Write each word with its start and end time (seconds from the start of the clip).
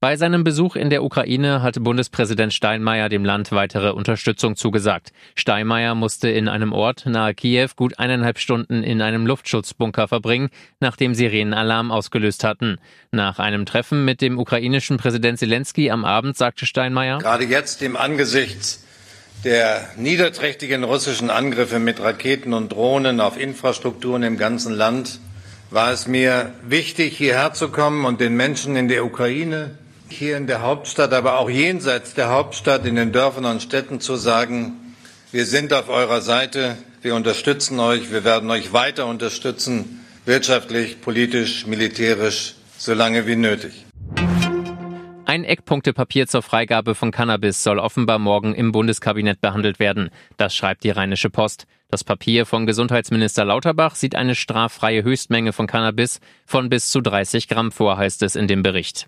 Bei 0.00 0.16
seinem 0.16 0.44
Besuch 0.44 0.76
in 0.76 0.90
der 0.90 1.02
Ukraine 1.02 1.60
hatte 1.60 1.80
Bundespräsident 1.80 2.54
Steinmeier 2.54 3.08
dem 3.08 3.24
Land 3.24 3.50
weitere 3.50 3.90
Unterstützung 3.90 4.54
zugesagt. 4.54 5.10
Steinmeier 5.34 5.96
musste 5.96 6.28
in 6.28 6.46
einem 6.46 6.72
Ort 6.72 7.04
nahe 7.06 7.34
Kiew 7.34 7.70
gut 7.74 7.98
eineinhalb 7.98 8.38
Stunden 8.38 8.84
in 8.84 9.02
einem 9.02 9.26
Luftschutzbunker 9.26 10.06
verbringen, 10.06 10.50
nachdem 10.78 11.16
Sirenen 11.16 11.52
Alarm 11.52 11.90
ausgelöst 11.90 12.44
hatten. 12.44 12.76
Nach 13.10 13.40
einem 13.40 13.66
Treffen 13.66 14.04
mit 14.04 14.20
dem 14.20 14.38
ukrainischen 14.38 14.98
Präsident 14.98 15.40
Zelensky 15.40 15.90
am 15.90 16.04
Abend 16.04 16.36
sagte 16.36 16.64
Steinmeier, 16.64 17.18
Gerade 17.18 17.46
jetzt 17.46 17.82
im 17.82 17.96
Angesicht 17.96 18.78
der 19.42 19.84
niederträchtigen 19.96 20.84
russischen 20.84 21.28
Angriffe 21.28 21.80
mit 21.80 21.98
Raketen 21.98 22.52
und 22.54 22.70
Drohnen 22.70 23.20
auf 23.20 23.36
Infrastrukturen 23.36 24.22
im 24.22 24.38
ganzen 24.38 24.74
Land 24.74 25.18
war 25.70 25.90
es 25.90 26.06
mir 26.06 26.52
wichtig, 26.62 27.16
hierher 27.16 27.52
zu 27.52 27.68
kommen 27.68 28.04
und 28.04 28.20
den 28.20 28.36
Menschen 28.36 28.76
in 28.76 28.86
der 28.86 29.04
Ukraine, 29.04 29.76
hier 30.10 30.36
in 30.36 30.46
der 30.46 30.62
Hauptstadt, 30.62 31.12
aber 31.12 31.38
auch 31.38 31.50
jenseits 31.50 32.14
der 32.14 32.30
Hauptstadt, 32.30 32.86
in 32.86 32.96
den 32.96 33.12
Dörfern 33.12 33.44
und 33.44 33.62
Städten 33.62 34.00
zu 34.00 34.16
sagen, 34.16 34.94
wir 35.32 35.46
sind 35.46 35.72
auf 35.72 35.88
eurer 35.88 36.20
Seite, 36.20 36.76
wir 37.02 37.14
unterstützen 37.14 37.78
euch, 37.80 38.10
wir 38.10 38.24
werden 38.24 38.50
euch 38.50 38.72
weiter 38.72 39.06
unterstützen, 39.06 40.04
wirtschaftlich, 40.24 41.00
politisch, 41.00 41.66
militärisch, 41.66 42.54
solange 42.76 43.26
wie 43.26 43.36
nötig. 43.36 43.84
Ein 45.28 45.44
Eckpunktepapier 45.44 46.26
zur 46.26 46.40
Freigabe 46.40 46.94
von 46.94 47.10
Cannabis 47.10 47.62
soll 47.62 47.78
offenbar 47.78 48.18
morgen 48.18 48.54
im 48.54 48.72
Bundeskabinett 48.72 49.42
behandelt 49.42 49.78
werden. 49.78 50.08
Das 50.38 50.56
schreibt 50.56 50.84
die 50.84 50.90
Rheinische 50.90 51.28
Post. 51.28 51.66
Das 51.90 52.02
Papier 52.02 52.46
von 52.46 52.64
Gesundheitsminister 52.64 53.44
Lauterbach 53.44 53.94
sieht 53.94 54.14
eine 54.14 54.34
straffreie 54.34 55.02
Höchstmenge 55.02 55.52
von 55.52 55.66
Cannabis 55.66 56.20
von 56.46 56.70
bis 56.70 56.90
zu 56.90 57.02
30 57.02 57.46
Gramm 57.48 57.72
vor, 57.72 57.98
heißt 57.98 58.22
es 58.22 58.36
in 58.36 58.46
dem 58.46 58.62
Bericht. 58.62 59.06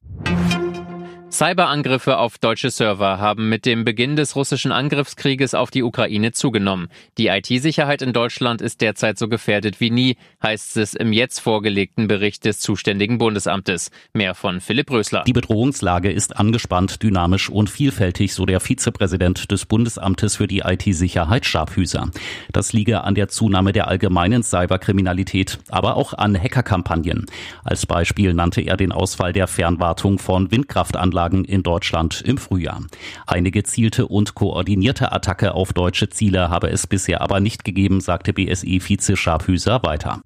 Cyberangriffe 1.33 2.19
auf 2.19 2.39
deutsche 2.39 2.71
Server 2.71 3.21
haben 3.21 3.49
mit 3.49 3.65
dem 3.65 3.85
Beginn 3.85 4.17
des 4.17 4.35
russischen 4.35 4.73
Angriffskrieges 4.73 5.55
auf 5.55 5.71
die 5.71 5.85
Ukraine 5.85 6.33
zugenommen. 6.33 6.89
Die 7.19 7.29
IT-Sicherheit 7.29 8.03
in 8.03 8.13
Deutschland 8.13 8.61
ist 8.61 8.81
derzeit 8.81 9.17
so 9.17 9.29
gefährdet 9.29 9.81
wie 9.81 9.93
nie, 9.93 10.17
heißt 10.43 10.77
es 10.77 10.95
im 10.95 11.13
jetzt 11.13 11.39
vorgelegten 11.39 12.09
Bericht 12.09 12.45
des 12.45 12.59
zuständigen 12.59 13.19
Bundesamtes. 13.19 13.93
Mehr 14.13 14.35
von 14.35 14.61
Philipp 14.61 14.91
Rösler. 14.91 15.23
Die 15.25 15.33
Bedrohungslage 15.33 16.11
ist 16.11 16.37
angespannt, 16.37 17.01
dynamisch 17.01 17.49
und 17.49 17.71
vielfältig, 17.71 18.35
so 18.35 18.45
der 18.45 18.59
Vizepräsident 18.59 19.53
des 19.53 19.67
Bundesamtes 19.67 20.35
für 20.35 20.49
die 20.49 20.63
IT-Sicherheit 20.67 21.47
Scharfhüser. 21.47 22.11
Das 22.53 22.73
liege 22.73 23.05
an 23.05 23.15
der 23.15 23.29
Zunahme 23.29 23.73
der 23.73 23.87
allgemeinen 23.87 24.43
Cyberkriminalität, 24.43 25.61
aber 25.69 25.97
auch 25.97 26.13
an 26.13 26.37
Hackerkampagnen. 26.37 27.27
Als 27.63 27.87
Beispiel 27.87 28.35
nannte 28.35 28.63
er 28.63 28.77
den 28.77 28.91
Ausfall 28.91 29.33
der 29.33 29.47
Fernwartung 29.47 30.19
von 30.19 30.51
Windkraftanlagen 30.51 31.20
Anlagen 31.21 31.45
in 31.45 31.63
Deutschland 31.63 32.23
im 32.23 32.39
Frühjahr. 32.39 32.81
Eine 33.27 33.51
gezielte 33.51 34.07
und 34.07 34.35
koordinierte 34.35 35.13
Attacke 35.13 35.53
auf 35.53 35.75
deutsche 35.75 36.09
Ziele 36.09 36.49
habe 36.49 36.71
es 36.71 36.87
bisher 36.87 37.21
aber 37.21 37.41
nicht 37.41 37.65
gegeben, 37.65 38.01
sagte 38.01 38.33
BSI-Vize 38.33 39.17
Scharfhüser 39.17 39.83
weiter. 39.83 40.23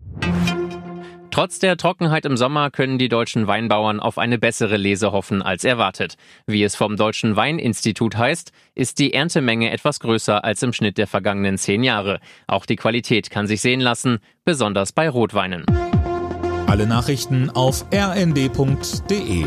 Trotz 1.33 1.59
der 1.59 1.77
Trockenheit 1.77 2.27
im 2.27 2.37
Sommer 2.37 2.71
können 2.71 2.97
die 2.97 3.09
deutschen 3.09 3.49
Weinbauern 3.49 3.99
auf 3.99 4.19
eine 4.19 4.39
bessere 4.39 4.77
Lese 4.77 5.11
hoffen 5.11 5.43
als 5.43 5.65
erwartet. 5.65 6.15
Wie 6.47 6.63
es 6.63 6.77
vom 6.77 6.97
Deutschen 6.97 7.35
Weininstitut 7.35 8.17
heißt, 8.17 8.53
ist 8.77 9.01
die 9.01 9.13
Erntemenge 9.13 9.73
etwas 9.73 9.99
größer 9.99 10.45
als 10.45 10.63
im 10.63 10.73
Schnitt 10.73 10.97
der 10.97 11.09
vergangenen 11.09 11.59
zehn 11.59 11.83
Jahre. 11.83 12.21
Auch 12.47 12.67
die 12.67 12.77
Qualität 12.77 13.31
kann 13.31 13.49
sich 13.49 13.61
sehen 13.61 13.81
lassen, 13.81 14.19
besonders 14.45 14.93
bei 14.93 15.09
Rotweinen. 15.09 15.65
Alle 16.69 16.87
Nachrichten 16.87 17.51
auf 17.51 17.85
rnd.de 17.93 19.45